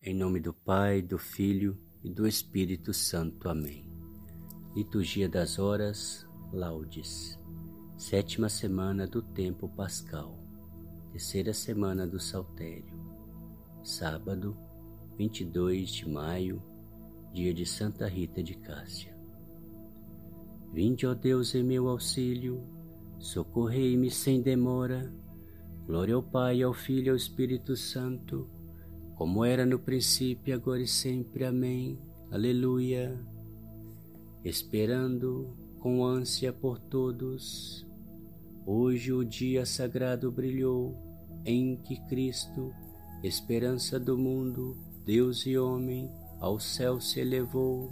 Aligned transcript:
Em 0.00 0.14
nome 0.14 0.38
do 0.38 0.54
Pai, 0.54 1.02
do 1.02 1.18
Filho 1.18 1.76
e 2.04 2.08
do 2.08 2.24
Espírito 2.24 2.94
Santo. 2.94 3.48
Amém. 3.48 3.84
Liturgia 4.72 5.28
das 5.28 5.58
Horas, 5.58 6.24
Laudes. 6.52 7.36
Sétima 7.96 8.48
semana 8.48 9.08
do 9.08 9.20
Tempo 9.20 9.68
Pascal. 9.68 10.38
Terceira 11.10 11.52
semana 11.52 12.06
do 12.06 12.20
Saltério. 12.20 12.96
Sábado, 13.82 14.56
22 15.16 15.90
de 15.90 16.08
maio, 16.08 16.62
dia 17.34 17.52
de 17.52 17.66
Santa 17.66 18.06
Rita 18.06 18.40
de 18.40 18.54
Cássia. 18.54 19.18
Vinde, 20.72 21.08
ó 21.08 21.12
Deus, 21.12 21.56
em 21.56 21.64
meu 21.64 21.88
auxílio, 21.88 22.62
socorrei-me 23.18 24.12
sem 24.12 24.40
demora. 24.40 25.12
Glória 25.84 26.14
ao 26.14 26.22
Pai, 26.22 26.62
ao 26.62 26.72
Filho 26.72 27.08
e 27.08 27.10
ao 27.10 27.16
Espírito 27.16 27.76
Santo 27.76 28.48
como 29.18 29.44
era 29.44 29.66
no 29.66 29.80
princípio, 29.80 30.54
agora 30.54 30.80
e 30.80 30.86
sempre. 30.86 31.44
Amém. 31.44 31.98
Aleluia. 32.30 33.20
Esperando 34.44 35.56
com 35.80 36.04
ânsia 36.04 36.52
por 36.52 36.78
todos, 36.78 37.84
hoje 38.64 39.12
o 39.12 39.24
dia 39.24 39.66
sagrado 39.66 40.30
brilhou, 40.30 40.96
em 41.44 41.76
que 41.78 42.00
Cristo, 42.06 42.72
esperança 43.24 43.98
do 43.98 44.16
mundo, 44.16 44.78
Deus 45.04 45.44
e 45.46 45.58
homem, 45.58 46.08
ao 46.38 46.60
céu 46.60 47.00
se 47.00 47.18
elevou. 47.18 47.90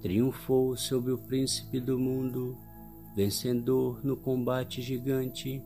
Triunfou 0.00 0.74
sobre 0.74 1.12
o 1.12 1.18
príncipe 1.18 1.80
do 1.80 1.98
mundo, 1.98 2.56
vencedor 3.14 4.02
no 4.02 4.16
combate 4.16 4.80
gigante, 4.80 5.62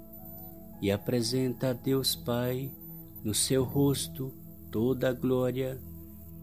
e 0.81 0.91
apresenta 0.91 1.71
a 1.71 1.73
Deus 1.73 2.17
Pai 2.17 2.73
no 3.25 3.33
seu 3.33 3.63
rosto 3.65 4.33
toda 4.71 5.11
a 5.11 5.13
glória 5.13 5.81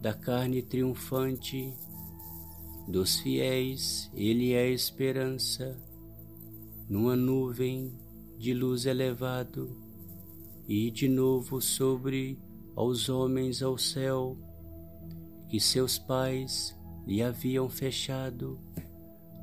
da 0.02 0.14
carne 0.14 0.62
triunfante. 0.62 1.74
Dos 2.88 3.20
fiéis, 3.20 4.10
ele 4.13 4.54
é 4.54 4.63
a 4.63 4.70
esperança, 4.70 5.77
numa 6.90 7.16
nuvem 7.16 7.94
de 8.38 8.54
luz 8.54 8.86
elevado, 8.86 9.76
e 10.68 10.90
de 10.90 11.08
novo 11.08 11.62
sobre 11.62 12.40
aos 12.76 13.10
homens 13.10 13.62
ao 13.62 13.77
céu, 13.77 14.38
que 15.49 15.60
seus 15.60 15.99
pais 15.99 16.76
lhe 17.05 17.21
haviam 17.21 17.68
fechado, 17.68 18.60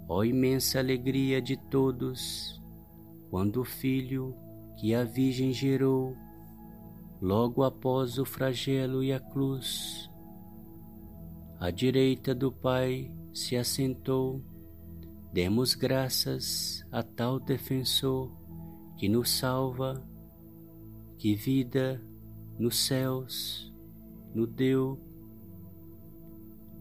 ó 0.09 0.25
imensa 0.25 0.79
alegria 0.79 1.43
de 1.43 1.57
todos, 1.57 2.61
quando 3.29 3.61
o 3.61 3.65
filho 3.65 4.35
que 4.79 4.95
a 4.95 5.05
Virgem 5.05 5.53
gerou 5.53 6.17
logo 7.21 7.63
após 7.63 8.19
o 8.19 8.25
flagelo 8.25 9.03
e 9.03 9.13
a 9.13 9.21
cruz. 9.21 10.11
À 11.59 11.71
direita 11.71 12.35
do 12.35 12.53
Pai 12.53 13.11
se 13.33 13.57
assentou, 13.57 14.45
demos 15.33 15.75
graças 15.75 16.85
a 16.93 17.03
tal 17.03 17.41
defensor 17.41 18.31
que 18.97 19.09
nos 19.09 19.31
salva, 19.31 20.07
que 21.19 21.35
vida 21.35 22.03
nos 22.59 22.77
céus 22.79 23.73
nos 24.35 24.49
deu, 24.49 25.01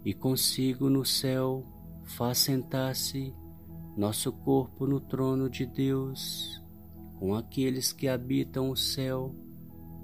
e 0.03 0.13
consigo 0.13 0.89
no 0.89 1.06
céu 1.06 1.66
faz 2.03 2.39
sentar-se 2.39 3.33
nosso 3.97 4.31
corpo 4.31 4.86
no 4.86 5.00
trono 5.00 5.50
de 5.50 5.66
Deus, 5.66 6.61
com 7.17 7.33
aqueles 7.33 7.94
que 7.94 8.09
habitam 8.09 8.69
o 8.69 8.75
céu 8.75 9.33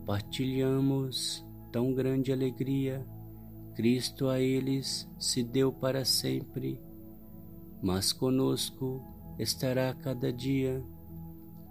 partilhamos 0.05 1.45
tão 1.71 1.93
grande 1.93 2.31
alegria. 2.31 3.05
Cristo 3.75 4.27
a 4.27 4.39
eles 4.39 5.09
se 5.17 5.43
deu 5.43 5.71
para 5.71 6.03
sempre, 6.03 6.79
mas 7.81 8.11
conosco 8.11 9.01
estará 9.39 9.93
cada 9.93 10.31
dia. 10.31 10.83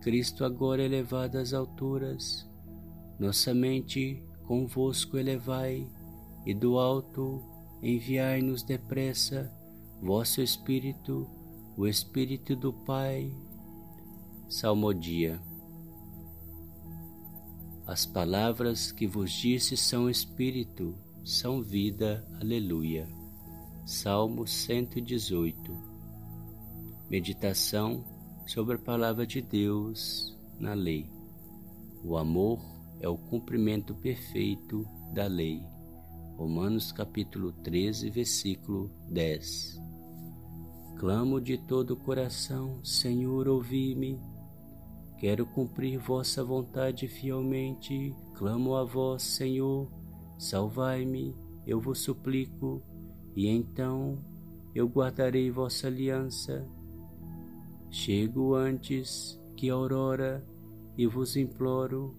Cristo 0.01 0.45
agora 0.45 0.83
elevado 0.83 1.37
às 1.37 1.53
alturas, 1.53 2.49
nossa 3.19 3.53
mente 3.53 4.25
convosco 4.47 5.19
elevai, 5.19 5.87
e 6.47 6.55
do 6.55 6.79
alto 6.79 7.45
enviai-nos 7.83 8.63
depressa 8.63 9.53
vosso 10.03 10.41
Espírito, 10.41 11.29
o 11.77 11.87
Espírito 11.87 12.57
do 12.57 12.73
Pai. 12.73 13.31
Salmodia. 14.49 15.50
As 17.91 18.07
palavras 18.07 18.93
que 18.93 19.05
vos 19.05 19.33
disse 19.33 19.77
são 19.77 20.09
espírito, 20.09 20.95
são 21.25 21.61
vida. 21.61 22.25
Aleluia. 22.41 23.09
Salmo 23.85 24.47
118. 24.47 25.77
Meditação 27.11 28.05
sobre 28.47 28.77
a 28.77 28.79
palavra 28.79 29.27
de 29.27 29.43
Deus 29.43 30.39
na 30.57 30.73
lei. 30.73 31.11
O 32.05 32.17
amor 32.17 32.61
é 33.01 33.09
o 33.09 33.19
cumprimento 33.19 33.93
perfeito 33.93 34.87
da 35.13 35.27
lei. 35.27 35.61
Romanos 36.37 36.93
capítulo 36.93 37.51
13, 37.51 38.09
versículo 38.09 38.89
10. 39.09 39.83
Clamo 40.97 41.41
de 41.41 41.59
todo 41.59 41.95
o 41.95 41.97
coração, 41.97 42.85
Senhor, 42.85 43.49
ouvi-me 43.49 44.17
Quero 45.21 45.45
cumprir 45.45 45.99
vossa 45.99 46.43
vontade 46.43 47.07
fielmente. 47.07 48.17
Clamo 48.33 48.75
a 48.75 48.85
vós, 48.85 49.23
Senhor, 49.23 49.87
salvai-me, 50.39 51.37
eu 51.67 51.79
vos 51.79 51.99
suplico, 51.99 52.83
e 53.37 53.47
então 53.47 54.25
eu 54.75 54.89
guardarei 54.89 55.51
vossa 55.51 55.89
aliança. 55.89 56.67
Chego 57.91 58.55
antes 58.55 59.39
que 59.55 59.69
a 59.69 59.75
aurora 59.75 60.43
e 60.97 61.07
vos 61.07 61.37
imploro, 61.37 62.17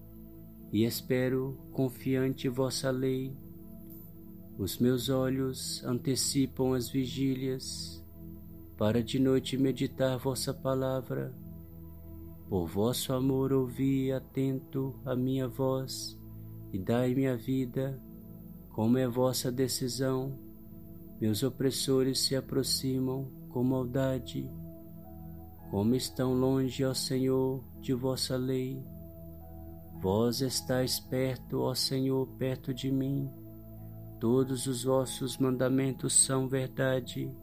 e 0.72 0.84
espero 0.84 1.58
confiante 1.72 2.48
vossa 2.48 2.88
lei. 2.92 3.36
Os 4.56 4.78
meus 4.78 5.08
olhos 5.08 5.82
antecipam 5.84 6.72
as 6.72 6.88
vigílias, 6.88 8.00
para 8.78 9.02
de 9.02 9.18
noite 9.18 9.58
meditar 9.58 10.16
vossa 10.18 10.54
palavra 10.54 11.41
por 12.52 12.66
vosso 12.66 13.14
amor 13.14 13.50
ouvi 13.50 14.12
atento 14.12 14.94
a 15.06 15.16
minha 15.16 15.48
voz 15.48 16.20
e 16.70 16.78
dai-me 16.78 17.26
a 17.26 17.34
vida, 17.34 17.98
como 18.68 18.98
é 18.98 19.08
vossa 19.08 19.50
decisão. 19.50 20.38
Meus 21.18 21.42
opressores 21.42 22.18
se 22.18 22.36
aproximam 22.36 23.32
com 23.48 23.64
maldade. 23.64 24.50
Como 25.70 25.94
estão 25.94 26.34
longe, 26.34 26.84
ó 26.84 26.92
Senhor, 26.92 27.64
de 27.80 27.94
vossa 27.94 28.36
lei. 28.36 28.84
Vós 30.02 30.42
estáis 30.42 31.00
perto, 31.00 31.62
ó 31.62 31.74
Senhor, 31.74 32.28
perto 32.36 32.74
de 32.74 32.92
mim. 32.92 33.30
Todos 34.20 34.66
os 34.66 34.84
vossos 34.84 35.38
mandamentos 35.38 36.12
são 36.12 36.46
verdade. 36.50 37.34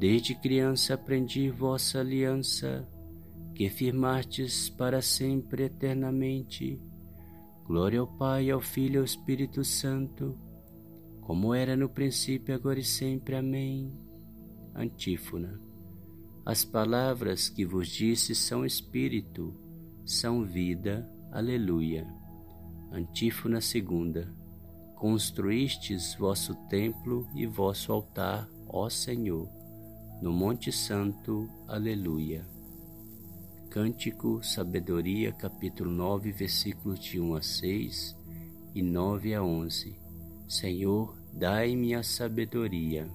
Desde 0.00 0.34
criança 0.34 0.94
aprendi 0.94 1.48
vossa 1.48 2.00
aliança 2.00 2.92
que 3.54 3.68
firmastes 3.68 4.68
para 4.68 5.00
sempre 5.00 5.64
eternamente. 5.64 6.80
Glória 7.64 8.00
ao 8.00 8.06
Pai, 8.06 8.50
ao 8.50 8.60
Filho 8.60 8.96
e 8.96 8.98
ao 8.98 9.04
Espírito 9.04 9.64
Santo, 9.64 10.36
como 11.20 11.54
era 11.54 11.76
no 11.76 11.88
princípio, 11.88 12.54
agora 12.54 12.78
e 12.78 12.84
sempre. 12.84 13.36
Amém. 13.36 13.92
Antífona. 14.74 15.58
As 16.44 16.64
palavras 16.64 17.48
que 17.48 17.64
vos 17.64 17.88
disse 17.88 18.34
são 18.34 18.66
espírito, 18.66 19.54
são 20.04 20.44
vida. 20.44 21.08
Aleluia. 21.32 22.06
Antífona 22.92 23.60
segunda. 23.62 24.34
Construístes 24.96 26.14
vosso 26.16 26.54
templo 26.68 27.26
e 27.34 27.46
vosso 27.46 27.92
altar, 27.92 28.48
ó 28.68 28.88
Senhor, 28.90 29.48
no 30.20 30.32
Monte 30.32 30.70
Santo. 30.70 31.48
Aleluia. 31.66 32.53
Cântico 33.74 34.40
Sabedoria, 34.40 35.32
capítulo 35.32 35.90
9, 35.90 36.30
versículos 36.30 37.00
de 37.00 37.18
1 37.18 37.34
a 37.34 37.42
6 37.42 38.16
e 38.72 38.80
9 38.80 39.34
a 39.34 39.42
11. 39.42 39.96
Senhor, 40.48 41.18
dai-me 41.32 41.92
a 41.92 42.04
sabedoria. 42.04 43.10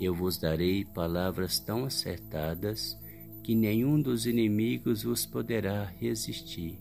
Eu 0.00 0.12
vos 0.12 0.38
darei 0.38 0.84
palavras 0.84 1.60
tão 1.60 1.84
acertadas 1.84 2.98
que 3.44 3.54
nenhum 3.54 4.02
dos 4.02 4.26
inimigos 4.26 5.04
vos 5.04 5.24
poderá 5.24 5.84
resistir. 5.84 6.80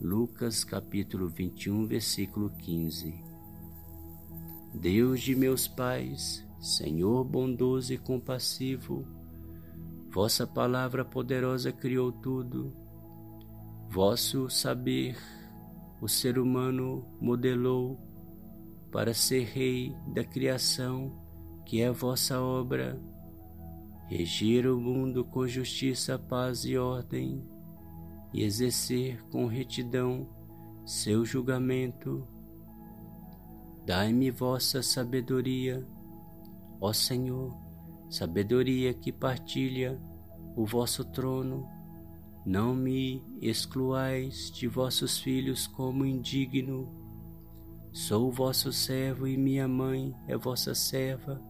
Lucas 0.00 0.64
capítulo 0.64 1.28
21, 1.28 1.86
versículo 1.86 2.48
15. 2.48 3.14
Deus 4.72 5.20
de 5.20 5.36
meus 5.36 5.68
pais, 5.68 6.42
Senhor 6.58 7.24
bondoso 7.24 7.92
e 7.92 7.98
compassivo, 7.98 9.06
Vossa 10.12 10.46
palavra 10.46 11.06
poderosa 11.06 11.72
criou 11.72 12.12
tudo. 12.12 12.76
Vosso 13.88 14.50
saber 14.50 15.16
o 16.02 16.06
ser 16.06 16.38
humano 16.38 17.06
modelou 17.18 17.98
para 18.90 19.14
ser 19.14 19.44
Rei 19.44 19.96
da 20.12 20.22
criação, 20.22 21.18
que 21.64 21.80
é 21.80 21.88
a 21.88 21.92
vossa 21.92 22.38
obra, 22.42 23.00
regir 24.06 24.66
o 24.66 24.78
mundo 24.78 25.24
com 25.24 25.46
justiça, 25.46 26.18
paz 26.18 26.66
e 26.66 26.76
ordem, 26.76 27.42
e 28.34 28.42
exercer 28.42 29.24
com 29.30 29.46
retidão 29.46 30.28
seu 30.84 31.24
julgamento. 31.24 32.28
Dai-me 33.86 34.30
vossa 34.30 34.82
sabedoria, 34.82 35.86
ó 36.78 36.92
Senhor, 36.92 37.61
sabedoria 38.12 38.92
que 38.92 39.10
partilha 39.10 39.98
o 40.54 40.66
vosso 40.66 41.02
trono. 41.02 41.66
Não 42.44 42.74
me 42.74 43.24
excluais 43.40 44.50
de 44.50 44.68
vossos 44.68 45.18
filhos 45.18 45.66
como 45.66 46.04
indigno. 46.04 46.92
Sou 47.90 48.30
vosso 48.30 48.70
servo 48.70 49.26
e 49.26 49.38
minha 49.38 49.66
mãe 49.66 50.14
é 50.28 50.36
vossa 50.36 50.74
serva. 50.74 51.40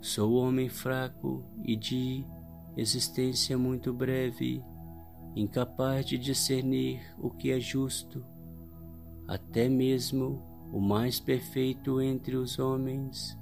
Sou 0.00 0.34
homem 0.34 0.68
fraco 0.68 1.44
e 1.64 1.74
de 1.74 2.24
existência 2.76 3.58
muito 3.58 3.92
breve, 3.92 4.62
incapaz 5.34 6.06
de 6.06 6.16
discernir 6.16 7.00
o 7.18 7.28
que 7.28 7.50
é 7.50 7.58
justo. 7.58 8.24
Até 9.26 9.68
mesmo 9.68 10.44
o 10.72 10.80
mais 10.80 11.18
perfeito 11.18 12.00
entre 12.00 12.36
os 12.36 12.60
homens 12.60 13.36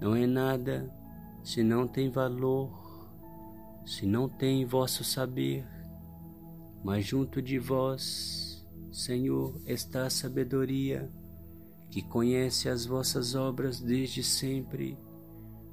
não 0.00 0.14
é 0.14 0.24
nada 0.24 0.96
se 1.48 1.62
não 1.62 1.88
tem 1.88 2.10
valor, 2.10 3.08
se 3.86 4.04
não 4.04 4.28
tem 4.28 4.66
vosso 4.66 5.02
saber. 5.02 5.66
Mas 6.84 7.06
junto 7.06 7.40
de 7.40 7.58
vós, 7.58 8.68
Senhor, 8.92 9.58
está 9.64 10.04
a 10.04 10.10
sabedoria 10.10 11.10
que 11.90 12.02
conhece 12.02 12.68
as 12.68 12.84
vossas 12.84 13.34
obras 13.34 13.80
desde 13.80 14.22
sempre. 14.22 14.98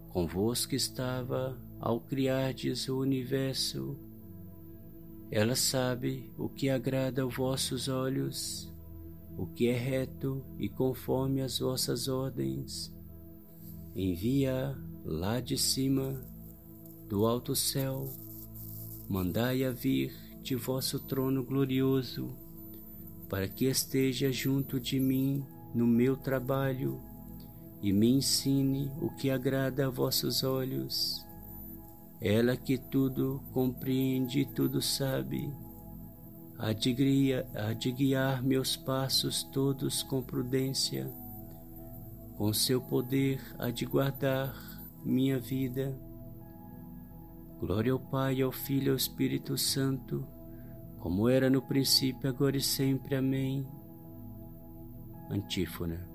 Convosco 0.08 0.74
estava 0.74 1.62
ao 1.78 2.00
criardes 2.00 2.88
o 2.88 2.98
universo. 2.98 4.00
Ela 5.30 5.58
sabe 5.58 6.32
o 6.38 6.48
que 6.48 6.70
agrada 6.70 7.22
aos 7.22 7.36
vossos 7.36 7.90
olhos, 7.90 8.74
o 9.38 9.46
que 9.46 9.68
é 9.68 9.78
reto 9.78 10.42
e 10.58 10.70
conforme 10.70 11.42
as 11.42 11.60
vossas 11.60 12.08
ordens. 12.08 12.96
Envia 13.94 14.74
lá 15.06 15.40
de 15.40 15.56
cima, 15.56 16.20
do 17.08 17.28
alto 17.28 17.56
céu, 17.56 18.10
mandai-a 19.08 19.70
vir 19.70 20.12
de 20.42 20.56
vosso 20.56 21.00
trono 21.00 21.44
glorioso, 21.44 22.36
para 23.30 23.48
que 23.48 23.66
esteja 23.66 24.32
junto 24.32 24.80
de 24.80 25.00
mim 25.00 25.46
no 25.76 25.86
meu 25.86 26.18
trabalho 26.18 27.00
e 27.84 27.94
me 27.94 28.10
ensine 28.10 28.92
o 29.00 29.12
que 29.12 29.30
agrada 29.30 29.86
a 29.86 29.90
vossos 29.90 30.44
olhos. 30.44 31.24
Ela 32.20 32.58
que 32.58 32.78
tudo 32.78 33.44
compreende 33.54 34.40
e 34.40 34.46
tudo 34.46 34.82
sabe, 34.82 35.54
há 36.58 36.74
de, 36.74 36.94
guiar, 36.94 37.46
há 37.54 37.74
de 37.74 37.92
guiar 37.92 38.42
meus 38.42 38.76
passos 38.76 39.44
todos 39.44 40.02
com 40.02 40.24
prudência, 40.24 41.12
com 42.38 42.52
seu 42.52 42.82
poder 42.82 43.40
há 43.60 43.70
de 43.70 43.86
guardar 43.86 44.75
minha 45.06 45.40
vida. 45.40 45.96
Glória 47.60 47.94
ao 47.94 48.00
Pai, 48.00 48.42
ao 48.42 48.52
Filho 48.52 48.88
e 48.88 48.90
ao 48.90 48.96
Espírito 48.96 49.58
Santo, 49.58 50.26
como 51.00 51.30
era 51.30 51.50
no 51.50 51.62
princípio, 51.62 52.28
agora 52.28 52.58
e 52.58 52.62
sempre. 52.62 53.16
Amém. 53.16 53.66
Antífona. 55.30 56.10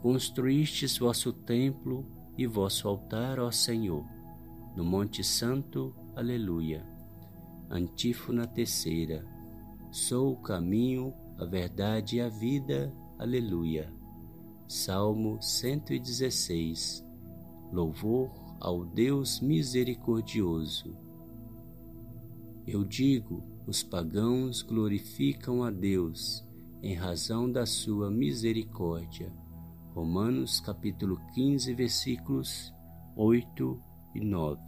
Construístes 0.00 0.98
vosso 0.98 1.32
templo 1.32 2.04
e 2.36 2.46
vosso 2.46 2.88
altar, 2.88 3.38
ó 3.38 3.50
Senhor, 3.50 4.04
no 4.76 4.84
Monte 4.84 5.22
Santo. 5.22 5.94
Aleluia. 6.14 6.84
Antífona 7.70 8.46
terceira. 8.46 9.24
Sou 9.90 10.32
o 10.32 10.42
caminho, 10.42 11.14
a 11.38 11.44
verdade 11.44 12.16
e 12.16 12.20
a 12.20 12.28
vida. 12.28 12.92
Aleluia. 13.18 13.92
Salmo 14.68 15.40
116. 15.40 17.05
Louvor 17.72 18.30
ao 18.60 18.84
Deus 18.84 19.40
misericordioso. 19.40 20.96
Eu 22.66 22.84
digo, 22.84 23.42
os 23.66 23.82
pagãos 23.82 24.62
glorificam 24.62 25.62
a 25.62 25.70
Deus 25.70 26.46
em 26.82 26.94
razão 26.94 27.50
da 27.50 27.66
sua 27.66 28.10
misericórdia. 28.10 29.32
Romanos 29.94 30.60
capítulo 30.60 31.20
15, 31.34 31.74
versículos 31.74 32.72
8 33.16 33.82
e 34.14 34.20
9. 34.20 34.60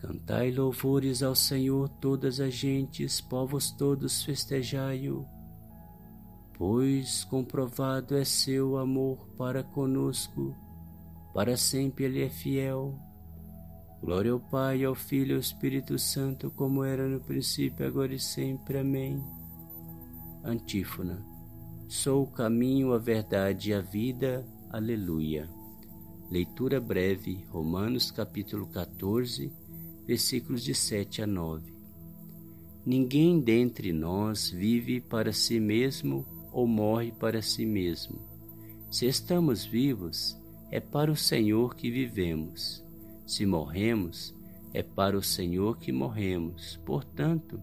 Cantai 0.00 0.52
louvores 0.52 1.22
ao 1.22 1.34
Senhor 1.34 1.88
todas 1.88 2.40
as 2.40 2.54
gentes, 2.54 3.20
povos 3.20 3.70
todos 3.72 4.22
festejai-o, 4.22 5.26
pois 6.54 7.24
comprovado 7.24 8.16
é 8.16 8.24
seu 8.24 8.78
amor 8.78 9.28
para 9.36 9.62
conosco, 9.62 10.56
para 11.38 11.56
sempre 11.56 12.04
ele 12.04 12.20
é 12.20 12.28
fiel. 12.28 12.98
Glória 14.02 14.32
ao 14.32 14.40
Pai, 14.40 14.82
ao 14.82 14.92
Filho 14.92 15.30
e 15.30 15.34
ao 15.34 15.38
Espírito 15.38 15.96
Santo, 15.96 16.50
como 16.50 16.82
era 16.82 17.06
no 17.06 17.20
princípio, 17.20 17.86
agora 17.86 18.12
e 18.12 18.18
sempre. 18.18 18.76
Amém. 18.76 19.22
Antífona. 20.42 21.24
Sou 21.86 22.24
o 22.24 22.26
caminho, 22.26 22.92
a 22.92 22.98
verdade 22.98 23.70
e 23.70 23.72
a 23.72 23.80
vida. 23.80 24.44
Aleluia. 24.68 25.48
Leitura 26.28 26.80
breve, 26.80 27.44
Romanos 27.50 28.10
capítulo 28.10 28.66
14, 28.66 29.52
versículos 30.08 30.64
de 30.64 30.74
7 30.74 31.22
a 31.22 31.26
9. 31.28 31.72
Ninguém 32.84 33.38
dentre 33.40 33.92
nós 33.92 34.50
vive 34.50 35.00
para 35.00 35.32
si 35.32 35.60
mesmo 35.60 36.26
ou 36.50 36.66
morre 36.66 37.12
para 37.12 37.40
si 37.40 37.64
mesmo. 37.64 38.18
Se 38.90 39.06
estamos 39.06 39.64
vivos, 39.64 40.36
é 40.70 40.80
para 40.80 41.10
o 41.10 41.16
Senhor 41.16 41.74
que 41.74 41.90
vivemos. 41.90 42.84
Se 43.26 43.46
morremos, 43.46 44.34
é 44.72 44.82
para 44.82 45.16
o 45.16 45.22
Senhor 45.22 45.78
que 45.78 45.90
morremos. 45.90 46.76
Portanto, 46.84 47.60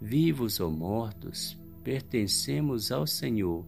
vivos 0.00 0.60
ou 0.60 0.70
mortos, 0.70 1.58
pertencemos 1.84 2.90
ao 2.90 3.06
Senhor. 3.06 3.64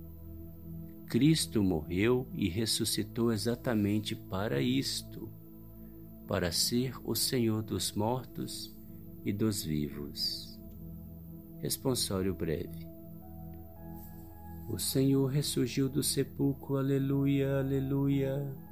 Cristo 1.07 1.63
morreu 1.63 2.27
e 2.33 2.49
ressuscitou 2.49 3.33
exatamente 3.33 4.17
para 4.17 4.61
isto, 4.61 5.29
para 6.27 6.51
ser 6.51 6.95
o 7.05 7.15
Senhor 7.15 7.63
dos 7.63 7.93
mortos 7.93 8.77
e 9.25 9.33
dos 9.33 9.63
vivos. 9.63 10.59
Responsório 11.61 12.35
breve. 12.35 12.87
O 14.69 14.79
Senhor 14.79 15.27
ressurgiu 15.27 15.89
do 15.89 16.03
sepulcro, 16.03 16.79
aleluia, 16.79 17.59
aleluia. 17.59 18.64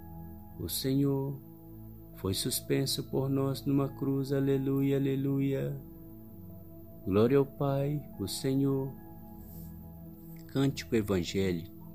O 0.62 0.68
Senhor 0.68 1.36
foi 2.18 2.34
suspenso 2.34 3.02
por 3.10 3.28
nós 3.28 3.66
numa 3.66 3.88
cruz, 3.88 4.32
aleluia, 4.32 4.96
aleluia. 4.96 5.76
Glória 7.04 7.36
ao 7.36 7.44
Pai, 7.44 8.00
o 8.20 8.28
Senhor, 8.28 8.94
Cântico 10.46 10.94
Evangélico, 10.94 11.92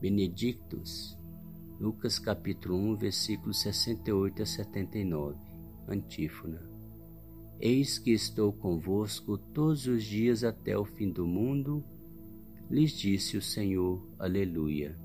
Benedictus, 0.00 1.18
Lucas 1.80 2.20
capítulo 2.20 2.76
1, 2.76 2.98
versículos 2.98 3.60
68 3.62 4.42
a 4.42 4.46
79, 4.46 5.36
Antífona. 5.88 6.62
Eis 7.58 7.98
que 7.98 8.12
estou 8.12 8.52
convosco 8.52 9.36
todos 9.36 9.88
os 9.88 10.04
dias 10.04 10.44
até 10.44 10.78
o 10.78 10.84
fim 10.84 11.10
do 11.10 11.26
mundo, 11.26 11.84
lhes 12.70 12.92
disse 12.92 13.36
o 13.36 13.42
Senhor, 13.42 14.06
aleluia. 14.20 14.96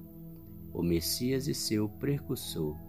O 0.71 0.83
Messias 0.83 1.47
e 1.47 1.55
seu 1.55 1.89
precursor. 1.89 2.88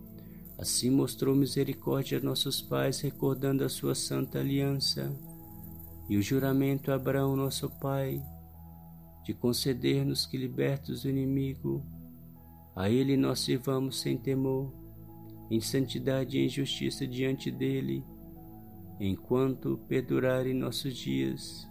Assim 0.61 0.91
mostrou 0.91 1.35
misericórdia 1.35 2.19
a 2.19 2.21
nossos 2.21 2.61
pais, 2.61 3.01
recordando 3.01 3.63
a 3.63 3.69
sua 3.69 3.95
santa 3.95 4.37
aliança 4.37 5.11
e 6.07 6.15
o 6.17 6.21
juramento 6.21 6.91
a 6.91 6.95
Abraão, 6.95 7.35
nosso 7.35 7.67
pai, 7.79 8.21
de 9.25 9.33
conceder-nos 9.33 10.27
que, 10.27 10.37
libertos 10.37 11.01
do 11.01 11.09
inimigo, 11.09 11.83
a 12.75 12.91
Ele 12.91 13.17
nós 13.17 13.39
sirvamos 13.39 14.01
sem 14.01 14.19
temor 14.19 14.71
em 15.49 15.59
santidade 15.59 16.37
e 16.37 16.45
em 16.45 16.47
justiça 16.47 17.07
diante 17.07 17.49
dele, 17.49 18.05
enquanto 18.99 19.79
perdurarem 19.87 20.53
nossos 20.53 20.95
dias. 20.95 21.67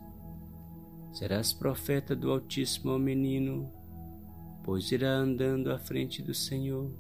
Serás 1.13 1.53
profeta 1.53 2.17
do 2.17 2.29
Altíssimo 2.33 2.91
ao 2.91 2.99
menino, 2.99 3.73
pois 4.65 4.91
irá 4.91 5.13
andando 5.13 5.71
à 5.71 5.79
frente 5.79 6.21
do 6.21 6.35
Senhor 6.35 6.93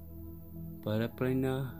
para 0.85 1.09
planear 1.09 1.79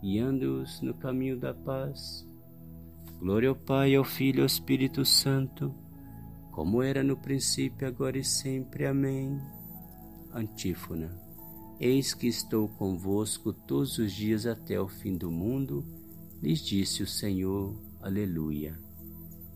guiando-os 0.00 0.80
no 0.80 0.94
caminho 0.94 1.38
da 1.38 1.52
paz. 1.52 2.26
Glória 3.18 3.48
ao 3.48 3.56
Pai, 3.56 3.94
ao 3.94 4.04
Filho 4.04 4.38
e 4.38 4.40
ao 4.42 4.46
Espírito 4.46 5.04
Santo, 5.04 5.74
como 6.52 6.82
era 6.82 7.02
no 7.02 7.16
princípio, 7.16 7.86
agora 7.86 8.18
e 8.18 8.24
sempre. 8.24 8.86
Amém. 8.86 9.40
Antífona. 10.32 11.10
Eis 11.80 12.14
que 12.14 12.26
estou 12.26 12.68
convosco 12.68 13.52
todos 13.52 13.98
os 13.98 14.12
dias 14.12 14.46
até 14.46 14.80
o 14.80 14.88
fim 14.88 15.16
do 15.16 15.30
mundo, 15.30 15.84
lhes 16.40 16.60
disse 16.60 17.02
o 17.02 17.06
Senhor. 17.06 17.76
Aleluia. 18.00 18.78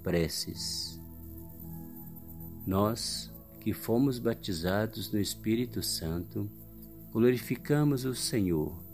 Preces. 0.03 1.01
Nós, 2.67 3.33
que 3.61 3.73
fomos 3.73 4.19
batizados 4.19 5.13
no 5.13 5.21
Espírito 5.21 5.83
Santo, 5.83 6.51
glorificamos 7.13 8.05
o 8.05 8.15
Senhor 8.15 8.92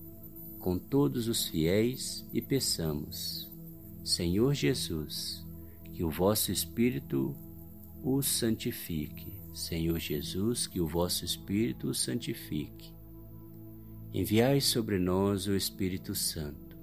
com 0.68 0.78
todos 0.78 1.28
os 1.28 1.48
fiéis 1.48 2.28
e 2.30 2.42
peçamos, 2.42 3.50
Senhor 4.04 4.52
Jesus, 4.52 5.42
que 5.94 6.04
o 6.04 6.10
vosso 6.10 6.52
Espírito 6.52 7.34
o 8.04 8.20
santifique. 8.20 9.32
Senhor 9.54 9.98
Jesus, 9.98 10.66
que 10.66 10.78
o 10.78 10.86
vosso 10.86 11.24
Espírito 11.24 11.88
o 11.88 11.94
santifique. 11.94 12.92
Enviai 14.12 14.60
sobre 14.60 14.98
nós 14.98 15.46
o 15.46 15.56
Espírito 15.56 16.14
Santo, 16.14 16.76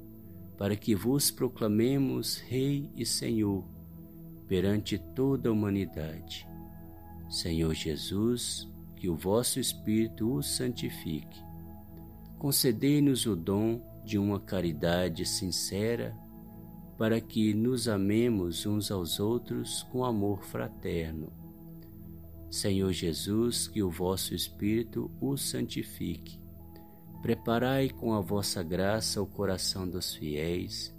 para 0.58 0.76
que 0.76 0.96
vos 0.96 1.30
proclamemos 1.30 2.40
Rei 2.40 2.90
e 2.96 3.06
Senhor 3.06 3.64
perante 4.48 4.98
toda 4.98 5.50
a 5.50 5.52
humanidade. 5.52 6.48
Senhor 7.30 7.76
Jesus, 7.76 8.68
que 8.96 9.08
o 9.08 9.16
vosso 9.16 9.60
Espírito 9.60 10.34
o 10.34 10.42
santifique. 10.42 11.45
Concedei-nos 12.38 13.26
o 13.26 13.36
dom 13.36 13.82
de 14.04 14.18
uma 14.18 14.40
caridade 14.40 15.26
sincera 15.26 16.16
para 16.98 17.20
que 17.20 17.54
nos 17.54 17.88
amemos 17.88 18.66
uns 18.66 18.90
aos 18.90 19.20
outros 19.20 19.84
com 19.92 20.06
amor 20.06 20.44
fraterno. 20.44 21.32
Senhor 22.50 22.94
Jesus, 22.94 23.68
que 23.68 23.84
o 23.84 23.90
vosso 23.90 24.34
Espírito 24.34 25.12
o 25.20 25.36
santifique. 25.36 26.40
Preparai 27.22 27.90
com 27.90 28.14
a 28.14 28.22
vossa 28.22 28.64
graça 28.64 29.22
o 29.22 29.26
coração 29.26 29.90
dos 29.90 30.16
fiéis, 30.16 30.96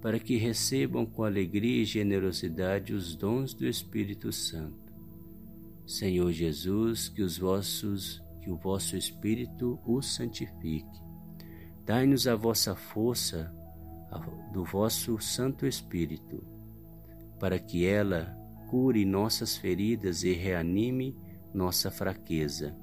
para 0.00 0.18
que 0.18 0.36
recebam 0.36 1.06
com 1.06 1.22
alegria 1.22 1.82
e 1.82 1.84
generosidade 1.84 2.92
os 2.92 3.14
dons 3.14 3.54
do 3.54 3.66
Espírito 3.66 4.32
Santo. 4.32 4.92
Senhor 5.86 6.32
Jesus, 6.32 7.08
que 7.08 7.22
os 7.22 7.38
vossos 7.38 8.20
que 8.46 8.50
o 8.52 8.56
vosso 8.56 8.96
Espírito 8.96 9.76
o 9.84 10.00
santifique. 10.00 11.02
Dai-nos 11.84 12.28
a 12.28 12.36
vossa 12.36 12.76
força 12.76 13.52
do 14.52 14.62
vosso 14.62 15.18
Santo 15.18 15.66
Espírito, 15.66 16.46
para 17.40 17.58
que 17.58 17.84
ela 17.84 18.38
cure 18.70 19.04
nossas 19.04 19.56
feridas 19.56 20.22
e 20.22 20.32
reanime 20.32 21.18
nossa 21.52 21.90
fraqueza. 21.90 22.78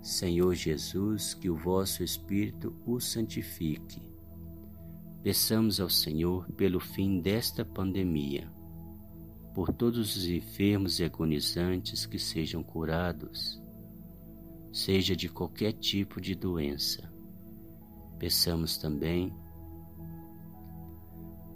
Senhor 0.00 0.54
Jesus, 0.54 1.34
que 1.34 1.50
o 1.50 1.56
vosso 1.56 2.02
Espírito 2.02 2.74
o 2.86 2.98
santifique. 2.98 4.00
Peçamos 5.22 5.78
ao 5.78 5.90
Senhor 5.90 6.50
pelo 6.52 6.80
fim 6.80 7.20
desta 7.20 7.66
pandemia, 7.66 8.50
por 9.54 9.74
todos 9.74 10.16
os 10.16 10.26
enfermos 10.26 11.00
e 11.00 11.04
agonizantes 11.04 12.06
que 12.06 12.18
sejam 12.18 12.62
curados, 12.62 13.59
seja 14.72 15.16
de 15.16 15.28
qualquer 15.28 15.72
tipo 15.72 16.20
de 16.20 16.34
doença. 16.34 17.12
Peçamos 18.18 18.76
também 18.76 19.34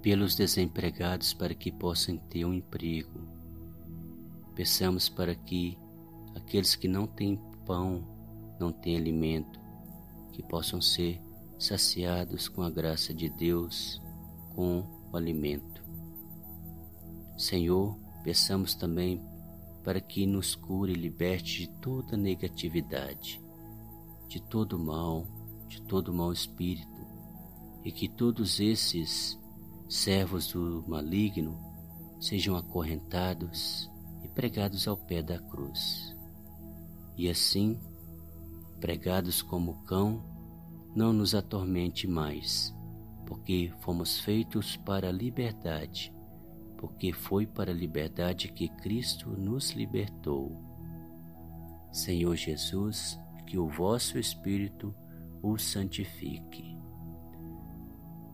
pelos 0.02 0.34
desempregados 0.34 1.32
para 1.32 1.54
que 1.54 1.72
possam 1.72 2.16
ter 2.16 2.44
um 2.44 2.52
emprego. 2.52 3.20
Peçamos 4.54 5.08
para 5.08 5.34
que 5.34 5.78
aqueles 6.34 6.74
que 6.76 6.88
não 6.88 7.06
têm 7.06 7.40
pão, 7.64 8.06
não 8.58 8.72
têm 8.72 8.96
alimento, 8.96 9.60
que 10.32 10.42
possam 10.42 10.80
ser 10.80 11.20
saciados 11.58 12.48
com 12.48 12.62
a 12.62 12.70
graça 12.70 13.14
de 13.14 13.28
Deus, 13.28 14.00
com 14.54 14.84
o 15.10 15.16
alimento. 15.16 15.82
Senhor, 17.36 17.98
peçamos 18.22 18.74
também 18.74 19.20
para 19.84 20.00
que 20.00 20.26
nos 20.26 20.54
cure 20.54 20.92
e 20.92 20.96
liberte 20.96 21.60
de 21.60 21.68
toda 21.80 22.16
negatividade, 22.16 23.40
de 24.26 24.40
todo 24.40 24.78
mal, 24.78 25.26
de 25.68 25.82
todo 25.82 26.12
mau 26.12 26.32
espírito, 26.32 26.88
e 27.84 27.92
que 27.92 28.08
todos 28.08 28.58
esses 28.60 29.38
servos 29.86 30.52
do 30.52 30.82
maligno 30.88 31.60
sejam 32.18 32.56
acorrentados 32.56 33.90
e 34.22 34.28
pregados 34.28 34.88
ao 34.88 34.96
pé 34.96 35.22
da 35.22 35.38
cruz. 35.38 36.16
E 37.14 37.28
assim, 37.28 37.78
pregados 38.80 39.42
como 39.42 39.84
cão, 39.84 40.24
não 40.96 41.12
nos 41.12 41.34
atormente 41.34 42.06
mais, 42.06 42.74
porque 43.26 43.70
fomos 43.80 44.18
feitos 44.18 44.76
para 44.78 45.08
a 45.08 45.12
liberdade, 45.12 46.13
porque 46.84 47.14
foi 47.14 47.46
para 47.46 47.70
a 47.70 47.74
liberdade 47.74 48.52
que 48.52 48.68
Cristo 48.68 49.30
nos 49.30 49.70
libertou. 49.70 50.60
Senhor 51.90 52.36
Jesus, 52.36 53.18
que 53.46 53.56
o 53.56 53.66
vosso 53.66 54.18
Espírito 54.18 54.94
o 55.42 55.56
santifique 55.56 56.76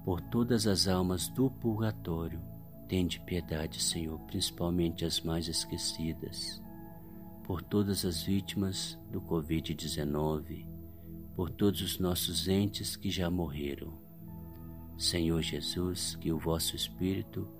por 0.05 0.21
todas 0.21 0.67
as 0.67 0.89
almas 0.89 1.29
do 1.29 1.49
purgatório, 1.49 2.41
tende 2.89 3.21
piedade, 3.21 3.81
Senhor, 3.81 4.19
principalmente 4.23 5.05
as 5.05 5.21
mais 5.21 5.47
esquecidas, 5.47 6.61
por 7.45 7.63
todas 7.63 8.05
as 8.05 8.21
vítimas 8.25 8.99
do 9.13 9.21
Covid-19, 9.21 10.67
por 11.37 11.51
todos 11.51 11.81
os 11.83 12.01
nossos 12.01 12.49
entes 12.49 12.97
que 12.97 13.13
já 13.13 13.31
morreram. 13.31 13.97
Senhor 14.99 15.41
Jesus, 15.41 16.17
que 16.17 16.33
o 16.33 16.39
vosso 16.41 16.75
Espírito 16.75 17.60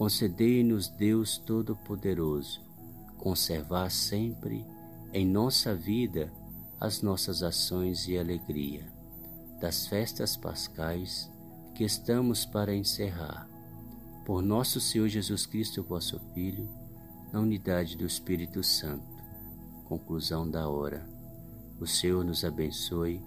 Concedei-nos, 0.00 0.88
Deus 0.88 1.36
Todo-Poderoso, 1.36 2.62
conservar 3.18 3.90
sempre 3.90 4.64
em 5.12 5.26
nossa 5.26 5.74
vida 5.74 6.32
as 6.80 7.02
nossas 7.02 7.42
ações 7.42 8.08
e 8.08 8.16
alegria 8.16 8.90
das 9.60 9.86
festas 9.86 10.38
pascais 10.38 11.30
que 11.74 11.84
estamos 11.84 12.46
para 12.46 12.74
encerrar. 12.74 13.46
Por 14.24 14.40
nosso 14.40 14.80
Senhor 14.80 15.06
Jesus 15.06 15.44
Cristo, 15.44 15.82
vosso 15.82 16.18
Filho, 16.32 16.66
na 17.30 17.38
unidade 17.38 17.94
do 17.94 18.06
Espírito 18.06 18.62
Santo. 18.62 19.04
Conclusão 19.84 20.50
da 20.50 20.66
hora. 20.66 21.06
O 21.78 21.86
Senhor 21.86 22.24
nos 22.24 22.42
abençoe, 22.42 23.20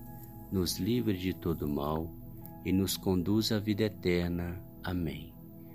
nos 0.51 0.79
livre 0.79 1.19
de 1.19 1.35
todo 1.35 1.69
mal 1.69 2.11
e 2.65 2.71
nos 2.71 2.97
conduz 2.97 3.51
à 3.51 3.59
vida 3.59 3.83
eterna. 3.83 4.59
Amém. 4.83 5.42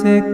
six. 0.00 0.29